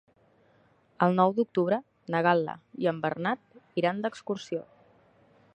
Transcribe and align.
El 1.07 1.13
nou 1.19 1.35
d'octubre 1.41 1.79
na 2.15 2.23
Gal·la 2.29 2.57
i 2.85 2.91
en 2.95 3.05
Bernat 3.07 3.63
iran 3.83 4.05
d'excursió. 4.07 4.69